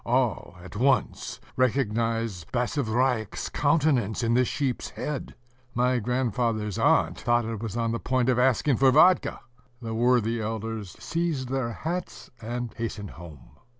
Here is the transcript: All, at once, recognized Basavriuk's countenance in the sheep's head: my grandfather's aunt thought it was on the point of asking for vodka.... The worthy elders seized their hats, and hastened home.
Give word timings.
All, 0.03 0.55
at 0.63 0.75
once, 0.75 1.39
recognized 1.55 2.51
Basavriuk's 2.51 3.49
countenance 3.49 4.23
in 4.23 4.33
the 4.33 4.43
sheep's 4.43 4.89
head: 4.89 5.35
my 5.75 5.99
grandfather's 5.99 6.79
aunt 6.79 7.19
thought 7.19 7.45
it 7.45 7.61
was 7.61 7.77
on 7.77 7.91
the 7.91 7.99
point 7.99 8.27
of 8.27 8.39
asking 8.39 8.77
for 8.77 8.89
vodka.... 8.89 9.39
The 9.79 9.93
worthy 9.93 10.41
elders 10.41 10.95
seized 10.97 11.49
their 11.49 11.71
hats, 11.73 12.31
and 12.41 12.73
hastened 12.75 13.11
home. 13.11 13.59